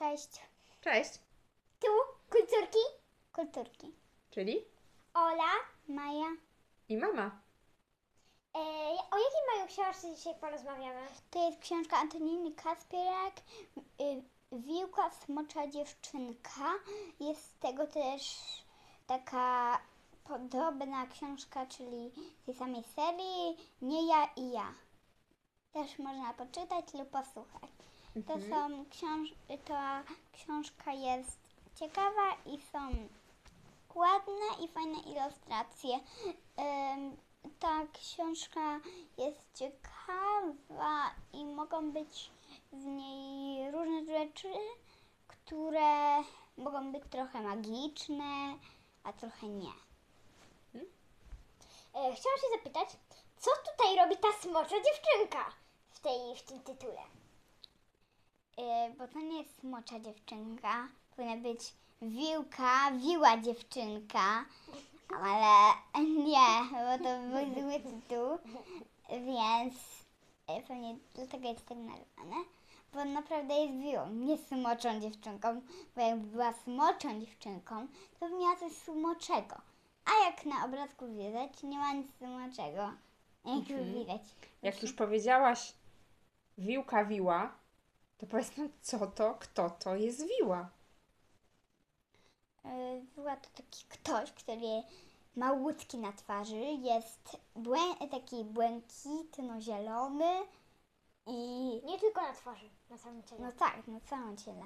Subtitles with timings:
[0.00, 0.40] Cześć.
[0.80, 1.10] Cześć.
[1.80, 1.86] Tu
[2.30, 2.78] kulturki,
[3.32, 3.94] Kulturki.
[4.30, 4.64] Czyli
[5.14, 5.50] Ola.
[5.88, 6.26] Maja.
[6.88, 7.40] i mama.
[8.54, 8.58] E,
[9.10, 11.06] o jakiej mają książce dzisiaj porozmawiamy?
[11.30, 13.34] To jest książka Antoniny Kaspierak.
[14.00, 14.22] y,
[14.52, 16.72] Wiłka Smocza Dziewczynka.
[17.20, 18.38] Jest z tego też
[19.06, 19.78] taka
[20.24, 22.12] podobna książka, czyli
[22.46, 24.74] tej samej serii Nie ja i ja.
[25.72, 27.70] Też można poczytać lub posłuchać.
[28.14, 29.34] To są książ-
[29.64, 30.02] ta
[30.32, 31.38] książka jest
[31.74, 32.78] ciekawa i są
[33.94, 35.94] ładne i fajne ilustracje.
[35.96, 37.16] Ym,
[37.58, 38.80] ta książka
[39.18, 42.30] jest ciekawa i mogą być
[42.72, 44.48] w niej różne rzeczy,
[45.28, 46.16] które
[46.56, 48.54] mogą być trochę magiczne,
[49.04, 49.72] a trochę nie.
[51.94, 52.88] E, chciałam się zapytać,
[53.38, 55.52] co tutaj robi ta smocza dziewczynka
[55.90, 57.02] w, tej, w tym tytule?
[58.60, 64.44] Yy, bo to nie jest smocza dziewczynka, powinna być wiłka, wiła dziewczynka,
[65.22, 65.72] ale
[66.04, 68.38] nie, bo to był zły tytuł,
[69.10, 69.74] więc
[70.48, 72.44] yy, pewnie dlatego jest tak nazwane,
[72.92, 75.60] bo naprawdę jest wiłą, nie smoczą dziewczynką,
[75.96, 77.86] bo jakby była smoczą dziewczynką,
[78.20, 79.56] to by miała coś smoczego,
[80.04, 82.82] a jak na obrazku widać, nie ma nic smoczego,
[83.44, 83.94] jak Mhm.
[83.94, 84.22] widać.
[84.62, 85.72] Jak już powiedziałaś
[86.58, 87.59] wiłka wiła,
[88.20, 90.68] to powiedz nam co to, kto to jest wiła.
[92.64, 94.82] Yy, Była to taki ktoś, który
[95.36, 100.30] ma łódki na twarzy, jest błę- taki błękitno-zielony
[101.26, 101.36] i
[101.84, 103.40] Nie tylko na twarzy, na samym ciele.
[103.40, 104.64] no tak, na całym ciele.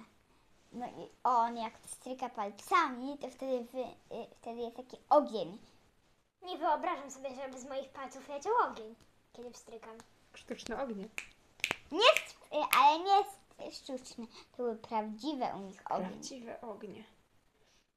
[0.72, 5.58] No i on jak stryka palcami, to wtedy, wy, y, wtedy jest taki ogień.
[6.42, 8.94] Nie wyobrażam sobie, żeby z moich palców leciał ogień,
[9.32, 9.98] kiedy wstrykam.
[10.34, 11.08] Sztuczne ognie.
[11.92, 12.38] Nie, jest,
[12.78, 13.24] ale nie
[13.58, 16.08] jest sztuczny, to były prawdziwe u nich ogień.
[16.08, 17.04] Prawdziwe ognie.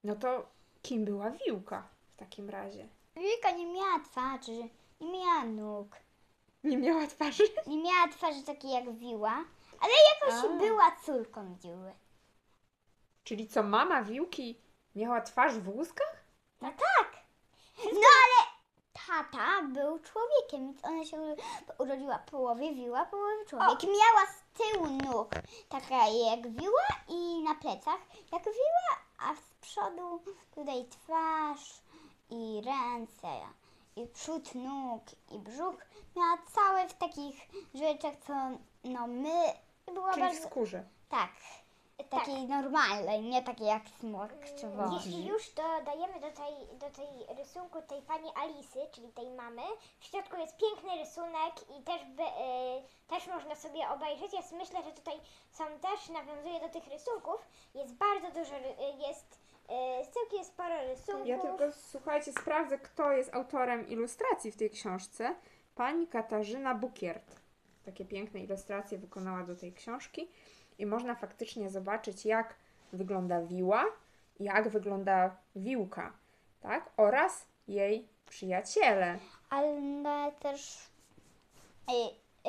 [0.03, 0.45] No to
[0.81, 2.87] kim była wiłka w takim razie?
[3.15, 4.69] Wilka nie miała twarzy,
[5.01, 5.95] nie miała nóg.
[6.63, 7.43] Nie miała twarzy?
[7.67, 9.43] Nie miała twarzy takiej jak wiła,
[9.79, 10.57] ale jakoś A.
[10.57, 11.93] była córką wiły.
[13.23, 14.61] Czyli co, mama wiłki
[14.95, 16.23] miała twarz w łuskach?
[16.61, 17.11] No tak.
[17.83, 17.91] No
[18.23, 18.36] ale
[19.07, 21.35] tata był człowiekiem, więc ona się
[21.77, 23.83] urodziła połowie wiła, połowie człowiek.
[23.83, 25.35] Miała z tyłu nóg
[25.69, 27.99] taka jak wiła i na plecach
[28.31, 30.21] jak wiła, a z przodu
[30.55, 31.81] tutaj twarz
[32.29, 33.27] i ręce
[33.95, 35.75] i przód nóg i brzuch.
[36.15, 37.35] Miała całe w takich
[37.73, 38.33] rzeczach, co
[38.83, 39.43] no my
[39.87, 40.47] i była Czyli w bardzo...
[40.47, 40.83] skórze.
[41.09, 41.29] Tak.
[42.03, 45.05] Takiej normalnej, nie takiej jak smok czy wąż.
[45.05, 49.61] Jeśli już, to dajemy do tej, do tej rysunku tej pani Alisy, czyli tej mamy.
[49.99, 54.33] W środku jest piękny rysunek i też, by, e, też można sobie obejrzeć.
[54.33, 55.13] Ja myślę, że tutaj
[55.51, 57.47] są też, nawiązuje do tych rysunków.
[57.75, 61.27] Jest bardzo dużo, ry- e, jest e, całkiem sporo rysunków.
[61.27, 65.35] Ja tylko, słuchajcie, sprawdzę, kto jest autorem ilustracji w tej książce.
[65.75, 67.35] Pani Katarzyna Bukiert.
[67.85, 70.27] Takie piękne ilustracje wykonała do tej książki.
[70.77, 72.55] I można faktycznie zobaczyć, jak
[72.93, 73.85] wygląda wiła,
[74.39, 76.13] jak wygląda wiłka,
[76.61, 76.89] tak?
[76.97, 79.19] Oraz jej przyjaciele.
[79.49, 80.77] ale też
[81.89, 81.93] y,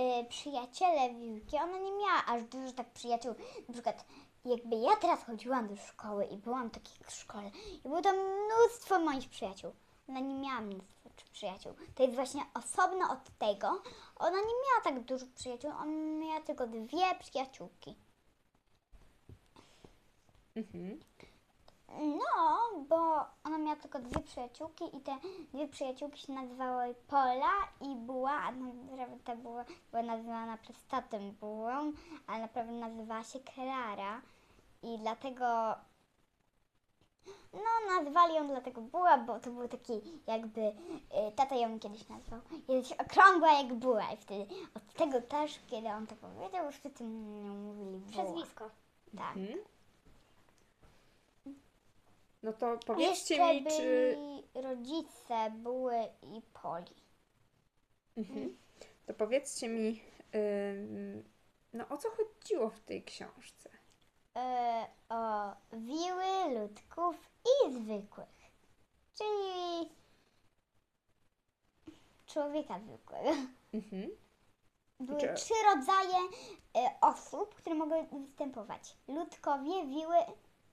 [0.01, 3.35] y, przyjaciele Wiłki, ona nie miała aż dużo tak przyjaciół.
[3.69, 4.05] Na przykład
[4.45, 7.51] jakby ja teraz chodziłam do szkoły i byłam w takiej szkole
[7.85, 9.73] i było tam mnóstwo moich przyjaciół.
[10.09, 11.73] Ona nie miała mnóstwo przy- przyjaciół.
[11.95, 13.83] To jest właśnie osobno od tego.
[14.17, 15.87] Ona nie miała tak dużo przyjaciół, ona
[16.27, 17.95] miała tylko dwie przyjaciółki.
[20.59, 21.01] Mhm.
[21.99, 22.97] No, bo
[23.45, 25.19] ona miała tylko dwie przyjaciółki i te
[25.55, 31.19] dwie przyjaciółki się nazywały Pola i Buła, a naprawdę ta była, była nazywana przez tatę
[31.19, 31.93] Bułą,
[32.27, 34.21] ale naprawdę nazywała się Klara
[34.83, 35.75] i dlatego
[37.53, 39.93] no nazwali ją dlatego Buła, bo to był taki
[40.27, 40.73] jakby, y,
[41.37, 46.07] tata ją kiedyś nazwał, jest okrągła jak Buła i wtedy od tego też, kiedy on
[46.07, 48.25] to powiedział, już wszyscy mówili Buła.
[48.25, 48.71] Przezwisko.
[49.17, 49.37] Tak.
[49.37, 49.59] Mhm.
[52.43, 54.17] No to powiedzcie Jeszcze mi, czy...
[54.17, 56.95] byli rodzice Buły i Poli.
[58.17, 58.57] Mhm.
[59.07, 60.03] To powiedzcie mi,
[60.35, 61.25] ym,
[61.73, 63.71] no o co chodziło w tej książce?
[64.37, 68.39] E, o wiły, ludków i zwykłych.
[69.19, 69.91] Czyli
[72.27, 73.31] człowieka zwykłego.
[73.75, 74.11] Mhm.
[75.01, 76.19] Były Czy- trzy rodzaje
[76.77, 78.97] e, osób, które mogły występować.
[79.09, 80.17] Ludkowie, wiły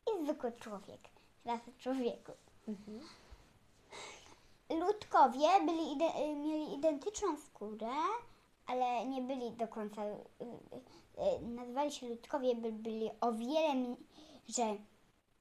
[0.07, 1.14] i zwykły człowiek.
[1.45, 2.35] Rasy człowieków.
[2.67, 2.99] Mhm.
[4.69, 7.91] Ludkowie byli ide- y, mieli identyczną skórę,
[8.65, 10.05] ale nie byli do końca.
[10.05, 10.15] y,
[11.37, 13.95] y, Nazywali się ludkowie, by byli o wiele.
[14.47, 14.77] że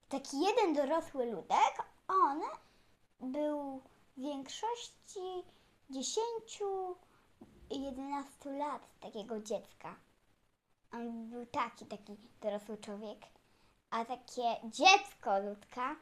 [0.09, 2.41] taki jeden dorosły ludek, on
[3.21, 3.81] był
[4.17, 5.45] w większości
[5.91, 9.97] 10-11 lat takiego dziecka.
[10.93, 13.19] On był taki, taki dorosły człowiek.
[13.95, 15.97] A takie dziecko ludka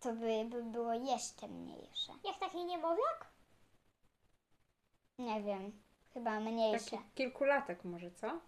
[0.00, 2.12] to by, by było jeszcze mniejsze.
[2.24, 3.26] Jak taki niemowlak?
[5.18, 5.82] Nie wiem,
[6.14, 6.90] chyba mniejsze.
[6.90, 8.40] Taki kilkulatek może, co?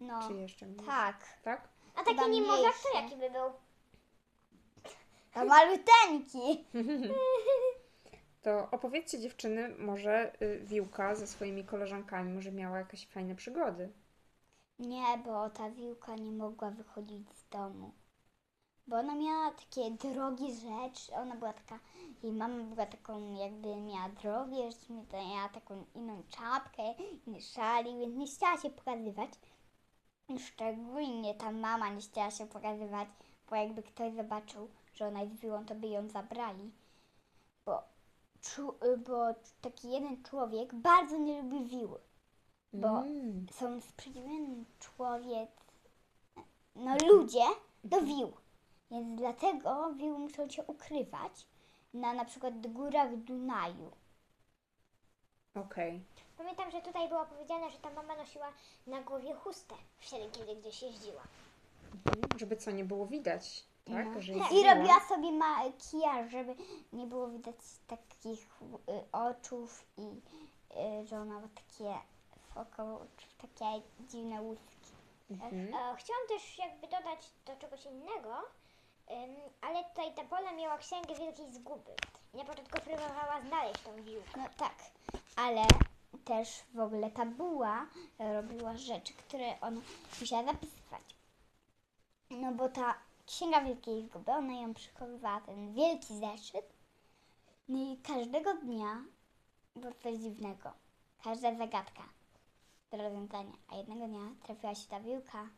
[0.00, 0.86] No, Czy jeszcze mniej?
[0.86, 1.38] tak.
[1.42, 1.68] Tak?
[1.94, 3.04] A taki Chyba niemowlak to mniejszy.
[3.14, 3.52] jaki by był?
[5.34, 6.64] To maluteńki.
[8.42, 13.92] To opowiedzcie dziewczyny, może y, Wiłka ze swoimi koleżankami może miała jakieś fajne przygody.
[14.78, 17.92] Nie, bo ta wiłka nie mogła wychodzić z domu.
[18.86, 21.14] Bo ona miała takie drogie rzeczy.
[21.14, 21.78] Ona była taka,
[22.22, 26.92] jej mama była taką, jakby miała drogie rzeczy, miała taką inną czapkę,
[27.26, 29.30] inny szalik, więc nie chciała się pokazywać.
[30.38, 33.08] Szczególnie ta mama nie chciała się pokazywać,
[33.50, 36.72] bo jakby ktoś zobaczył, że ona jest wiłą, to by ją zabrali.
[37.66, 37.82] Bo,
[38.40, 38.74] czu,
[39.06, 42.00] bo taki jeden człowiek bardzo nie lubi wiły.
[42.74, 43.46] Bo Mm.
[43.52, 45.50] są sprzeciwieni człowiek,
[46.74, 47.44] no ludzie
[47.84, 48.32] do wił.
[48.90, 51.46] Więc dlatego wiły muszą się ukrywać
[51.94, 53.90] na na przykład górach Dunaju.
[55.54, 56.04] Okej.
[56.38, 58.52] Pamiętam, że tutaj było powiedziane, że ta mama nosiła
[58.86, 61.22] na głowie chustę wtedy, kiedy gdzieś jeździła.
[62.06, 62.38] Mhm.
[62.38, 64.06] Żeby co nie było widać, tak?
[64.14, 64.22] No.
[64.22, 66.54] Że jest I robiła sobie makijaż, żeby
[66.92, 67.56] nie było widać
[67.86, 68.46] takich
[68.88, 70.02] y, oczów i
[71.02, 71.94] y, że ona ma takie
[72.54, 74.74] wokoło oczu, takie dziwne łuski.
[75.30, 75.74] Mhm.
[75.74, 78.36] E, chciałam też jakby dodać do czegoś innego,
[79.10, 81.94] ym, ale tutaj ta Pola miała księgę wielkiej zguby.
[82.34, 84.30] I na początku próbowała znaleźć tą wiłkę.
[84.36, 84.74] No tak,
[85.36, 85.62] ale
[86.24, 87.86] też w ogóle ta buła
[88.18, 89.80] robiła rzeczy, które ona
[90.20, 91.02] musiała zapisywać.
[92.30, 92.94] No bo ta
[93.26, 96.74] księga wielkiej zguby, ona ją przechowywała, ten wielki zeszyt.
[97.68, 99.04] No i każdego dnia
[99.76, 100.72] było coś dziwnego.
[101.24, 102.02] Każda zagadka
[102.90, 103.52] do rozwiązania.
[103.68, 105.48] A jednego dnia trafiła się ta wiłka,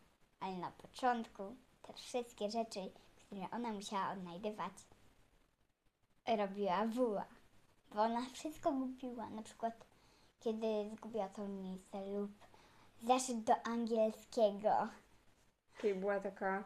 [0.41, 2.81] ale na początku te wszystkie rzeczy,
[3.17, 4.73] które ona musiała odnajdywać,
[6.39, 7.25] robiła buła
[7.95, 9.31] bo ona wszystko gubiła.
[9.31, 9.87] Na przykład,
[10.41, 12.31] kiedy zgubiła to miejsce lub
[13.03, 14.89] zeszyt do angielskiego.
[15.79, 16.65] Czyli była taka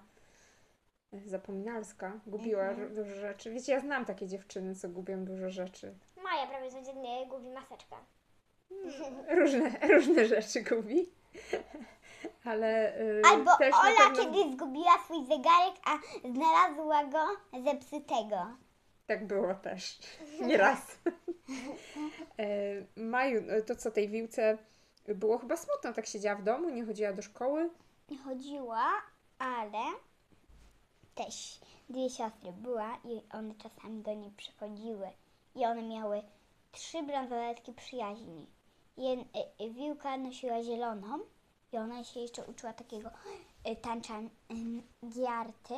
[1.27, 2.95] zapominalska, gubiła Mhm.
[2.95, 3.51] dużo rzeczy.
[3.51, 5.99] Wiecie, ja znam takie dziewczyny, co gubią dużo rzeczy.
[6.23, 7.97] Maja prawie codziennie gubi maseczkę.
[9.29, 11.13] Różne, różne rzeczy gubi.
[12.45, 14.25] Ale y, Albo też Ola, pewno...
[14.25, 17.27] kiedy zgubiła swój zegarek, a znalazła go
[17.65, 18.37] zepsutego.
[19.07, 19.99] Tak było też.
[20.47, 20.99] Nieraz.
[22.39, 22.47] e,
[22.97, 24.59] Maju, e, to co tej wiłce
[25.09, 27.71] było chyba smutno, tak siedziała w domu, nie chodziła do szkoły.
[28.25, 28.87] Chodziła,
[29.39, 29.83] ale
[31.15, 35.09] też dwie siostry była i one czasami do niej przychodziły.
[35.55, 36.23] I one miały
[36.73, 38.47] trzy bransoletki przyjaźni.
[38.97, 41.19] Jed, y, y, Wiłka nosiła zieloną
[41.73, 43.11] i ona się jeszcze uczyła takiego
[43.69, 44.21] y, tańcza
[45.15, 45.75] giarty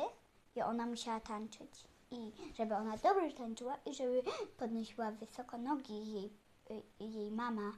[0.55, 1.87] i ona musiała tańczyć.
[2.11, 4.23] I żeby ona dobrze tańczyła i żeby
[4.57, 6.29] podnosiła wysoko nogi, jej,
[6.99, 7.71] jej mama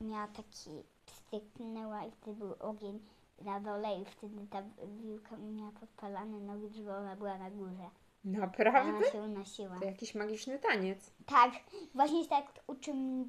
[0.00, 0.70] miała taki
[1.06, 3.00] pstryknęła i wtedy był ogień
[3.42, 7.90] na dole i wtedy ta wiłka miała podpalane nogi, żeby ona była na górze.
[8.24, 8.96] Naprawdę?
[8.96, 9.78] Ona się unosiła.
[9.78, 11.10] To jakiś magiczny taniec.
[11.26, 11.50] Tak,
[11.94, 13.24] właśnie tak uczy mnie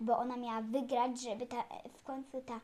[0.00, 2.60] bo ona miała wygrać, żeby ta, w końcu ta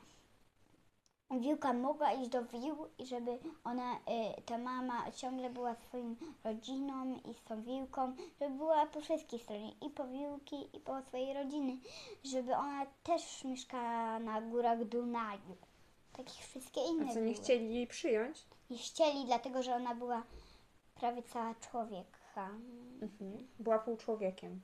[1.31, 7.21] wiłka mogła iść do wił i żeby ona, y, ta mama ciągle była swoją rodziną
[7.31, 11.35] i z tą wiłką, żeby była po wszystkich stronach, i po wiłki, i po swojej
[11.35, 11.77] rodziny,
[12.25, 15.57] żeby ona też mieszkała na górach Dunaju.
[16.13, 18.45] Takich wszystkie inne A co, nie chcieli jej przyjąć?
[18.71, 20.23] Nie chcieli, dlatego że ona była
[20.99, 22.49] prawie cała człowieka.
[23.03, 23.49] Mhm.
[23.59, 24.63] Była półczłowiekiem.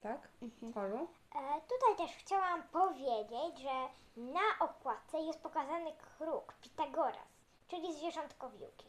[0.00, 0.28] Tak?
[0.42, 0.78] Mhm.
[0.84, 1.08] Olu?
[1.34, 7.28] E, tutaj też chciałam powiedzieć, że na okładce jest pokazany kruk Pitagoras,
[7.68, 8.86] czyli zwierzątko wiłki.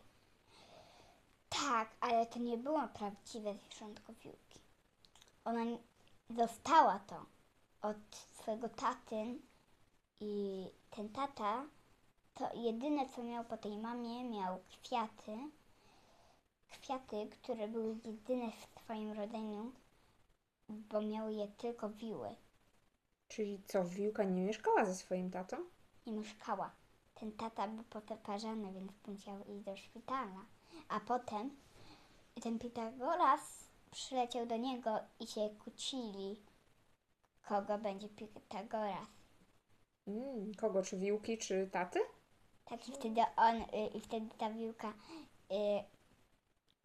[1.50, 4.60] Tak, ale to nie było prawdziwe zwierzątko wiłki.
[5.46, 5.78] Ona n-
[6.30, 7.26] dostała to
[7.82, 9.40] od swojego taty
[10.20, 11.66] i ten tata
[12.34, 15.38] to jedyne co miał po tej mamie miał kwiaty.
[16.72, 19.72] Kwiaty, które były jedyne w swoim rodzeniu,
[20.70, 22.36] bo miały je tylko wiły.
[23.28, 25.58] Czyli co, Wiłka nie mieszkała ze swoim tatą?
[26.06, 26.72] nie mieszkała.
[27.16, 30.46] Ten tata był poparzany, więc musiał iść do szpitala.
[30.90, 31.56] A potem
[32.42, 33.40] ten Pitagoras
[33.92, 36.40] przyleciał do niego i się kłócili.
[37.48, 39.08] kogo będzie Pitagoras.
[40.08, 40.84] Mm, kogo?
[40.84, 42.00] Czy Wiłki, czy taty?
[42.66, 44.90] Tak i wtedy on, y, i wtedy ta wiłka
[45.52, 45.84] y,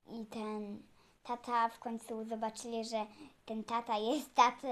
[0.08, 0.82] i ten
[1.22, 3.06] tata w końcu zobaczyli, że
[3.46, 4.68] ten tata jest tatą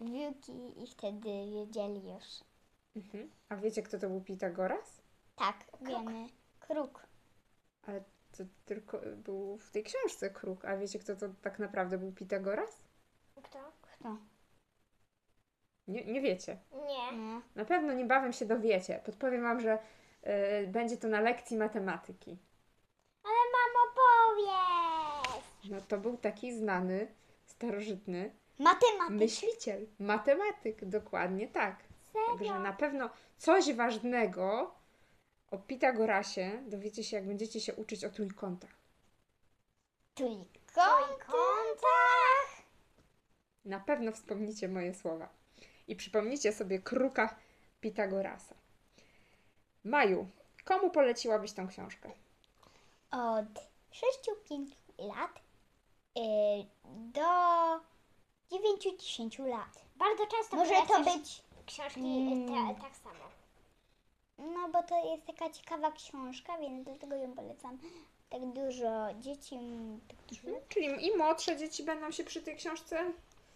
[0.00, 2.24] wiłki i wtedy wiedzieli już.
[2.96, 3.30] Mhm.
[3.48, 5.02] A wiecie, kto to był Pitagoras?
[5.36, 6.26] Tak, wiemy.
[6.60, 7.06] Kruk.
[7.86, 8.04] Ale
[8.36, 10.64] to tylko był w tej książce kruk.
[10.64, 12.82] A wiecie, kto to tak naprawdę był Pitagoras?
[13.42, 13.58] Kto?
[13.82, 14.16] Kto?
[15.88, 16.58] Nie, nie wiecie.
[16.72, 17.18] Nie.
[17.18, 17.42] No.
[17.54, 19.00] Na pewno niebawem się dowiecie.
[19.04, 19.78] Podpowiem Wam, że
[20.62, 22.38] y, będzie to na lekcji matematyki.
[23.24, 25.44] Ale mamo, powiedz!
[25.70, 27.14] No to był taki znany,
[27.46, 29.10] starożytny Matematyk.
[29.18, 31.76] myśliciel, matematyk, dokładnie tak.
[32.12, 32.60] Także Serio?
[32.60, 34.74] na pewno coś ważnego
[35.50, 38.70] o Pitagorasie dowiecie się, jak będziecie się uczyć o trójkątach.
[40.14, 41.24] Trójkąt.
[41.26, 42.62] Kątach!
[43.64, 45.28] Na pewno wspomnicie moje słowa.
[45.88, 47.36] I przypomnicie sobie kruka
[47.80, 48.54] Pitagorasa.
[49.84, 50.28] Maju,
[50.64, 52.10] komu poleciłabyś tą książkę?
[53.10, 53.70] Od
[54.48, 54.66] 6-5
[54.98, 55.40] lat
[56.84, 57.20] do
[58.50, 59.84] 9-10 lat.
[59.96, 62.48] Bardzo często Może to być książki Mm.
[62.76, 63.24] te, tak samo.
[64.38, 67.78] No, bo to jest taka ciekawa książka, więc dlatego ją polecam.
[68.30, 69.54] Tak dużo dzieci.
[69.54, 70.56] mm, Tak dużo.
[70.68, 73.04] Czyli i młodsze dzieci będą się przy tej książce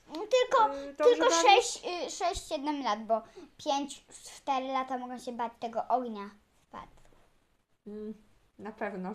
[0.08, 1.82] No, tylko y, dobrze tylko bawić?
[2.08, 3.22] 6-7 lat, bo
[3.58, 6.30] 5-4 lata mogą się bać tego ognia.
[6.68, 6.92] Spadł.
[7.86, 8.14] Mm,
[8.58, 9.14] Na pewno.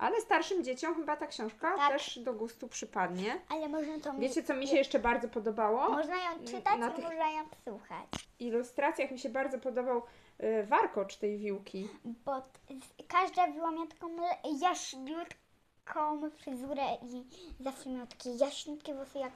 [0.00, 1.92] Ale starszym dzieciom chyba ta książka Tak.
[1.92, 3.40] też do gustu przypadnie.
[3.48, 5.88] Ale można to Wiecie, co mi się jeszcze bardzo podobało?
[5.88, 8.06] Można ją czytać na i tych- można ją słuchać.
[8.38, 10.02] W ilustracjach mi się bardzo podobał
[10.42, 11.88] y, warkocz tej wiłki.
[12.04, 17.24] Bo t- z- każda była miała taką le- jaśniutką fryzurę i
[17.62, 19.32] zawsze miała takie jaśniutkie włosy jak...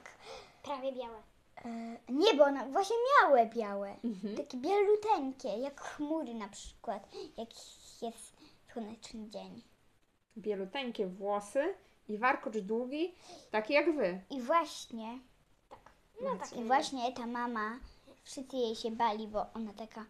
[0.63, 1.17] Prawie białe.
[1.65, 1.69] E,
[2.09, 3.95] nie, bo one właśnie miały białe.
[4.03, 4.37] Mhm.
[4.37, 7.07] Takie bieluteńkie, jak chmury na przykład,
[7.37, 7.49] jak
[8.01, 8.33] jest
[8.73, 9.61] słoneczny dzień.
[10.37, 11.73] Bieluteńkie włosy
[12.09, 13.13] i warkocz długi,
[13.51, 14.21] taki jak wy.
[14.29, 15.19] I właśnie,
[16.21, 16.49] No Macie.
[16.49, 16.59] tak.
[16.59, 17.79] i właśnie ta mama,
[18.23, 20.05] wszyscy jej się bali, bo ona taka,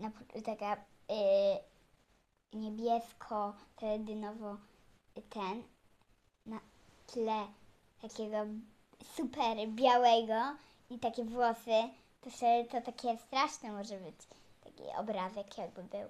[0.00, 0.10] na,
[0.44, 4.56] taka y, niebiesko, teledynowo
[5.30, 5.62] ten,
[6.46, 6.60] na
[7.06, 7.46] tle
[8.02, 8.36] takiego
[9.14, 10.56] super białego
[10.90, 11.88] i takie włosy,
[12.20, 12.30] to
[12.70, 14.16] to takie straszne może być,
[14.64, 16.08] taki obrazek jakby był.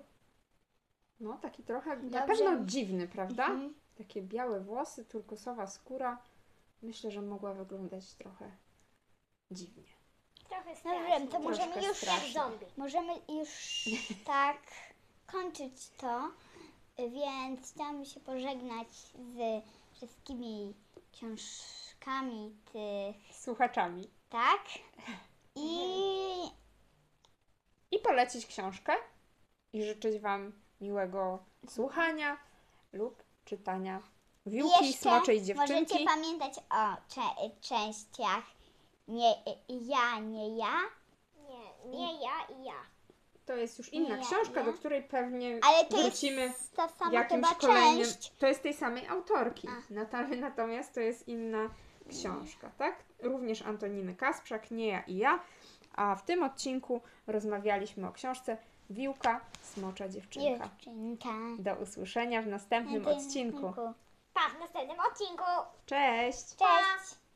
[1.20, 3.46] No, taki trochę na pewno dziwny, prawda?
[3.46, 3.74] Mhm.
[3.98, 6.22] Takie białe włosy, turkusowa skóra.
[6.82, 8.50] Myślę, że mogła wyglądać trochę
[9.50, 9.84] dziwnie.
[10.48, 11.28] Trochę Dobrze, strasznie.
[11.28, 12.28] to możemy już strasznie.
[12.28, 12.66] Jak zombie.
[12.76, 13.84] Możemy już
[14.24, 14.58] tak
[15.26, 16.30] kończyć to,
[16.98, 20.74] więc chciałam się pożegnać z wszystkimi
[21.12, 24.10] książkami tych, Słuchaczami.
[24.28, 24.64] tak?
[25.56, 25.78] I
[27.90, 28.92] I polecić książkę
[29.72, 32.36] i życzyć Wam miłego słuchania
[32.92, 34.02] lub czytania
[34.46, 35.72] Wiłki, jeszcze Smoczej Dziewczynki.
[35.72, 38.44] możecie pamiętać o cze- częściach
[39.08, 39.34] nie
[39.68, 40.72] ja, nie ja,
[41.48, 42.72] Nie, nie ja i ja.
[43.46, 44.66] To jest już inna Nie, książka, nie.
[44.66, 48.04] do której pewnie ale to wrócimy jest ta sama jakimś chyba kolejnym.
[48.04, 48.32] część.
[48.38, 49.68] To jest tej samej autorki.
[49.68, 49.92] A.
[49.94, 51.70] Nata- Natomiast to jest inna
[52.10, 53.04] książka, tak?
[53.22, 55.40] Również Antoniny Kasprzak, nie ja i ja.
[55.94, 58.56] A w tym odcinku rozmawialiśmy o książce
[58.90, 60.64] Wiłka, Smocza Dziewczynka.
[60.64, 61.28] Dziewczynka.
[61.58, 63.72] Do usłyszenia w następnym odcinku.
[64.34, 65.44] Pa w następnym odcinku.
[65.86, 66.56] Cześć!
[66.56, 67.27] Cześć!